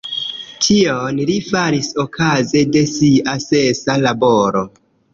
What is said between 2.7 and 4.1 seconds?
de sia sesa